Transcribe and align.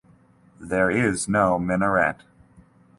There 0.59 0.89
is 0.89 1.29
no 1.29 1.59
minaret. 1.59 2.23